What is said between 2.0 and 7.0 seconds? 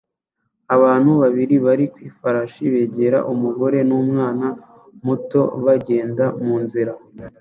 ifarashi begera umugore n'umwana muto bagenda munzira